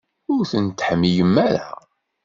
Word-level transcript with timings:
Ur 0.33 0.41
ten-tḥemmlem 0.51 1.35
ara? 1.47 1.69